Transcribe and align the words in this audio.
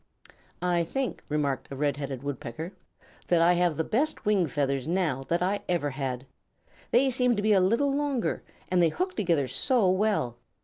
"I 0.63 0.83
think," 0.83 1.23
remarked 1.29 1.67
a 1.71 1.75
Red 1.75 1.97
headed 1.97 2.23
Woodpecker, 2.23 2.73
"that 3.27 3.39
I 3.39 3.53
have 3.53 3.77
the 3.77 3.83
best 3.83 4.25
wing 4.25 4.47
feathers 4.47 4.87
now 4.87 5.21
that 5.27 5.43
I 5.43 5.59
ever 5.69 5.91
had. 5.91 6.25
They 6.89 7.11
seem 7.11 7.35
to 7.35 7.41
be 7.43 7.53
a 7.53 7.59
little 7.59 7.93
longer, 7.93 8.41
and 8.69 8.81
they 8.81 8.89
hook 8.89 9.15
together 9.15 9.47
so 9.47 9.87
well. 9.91 10.37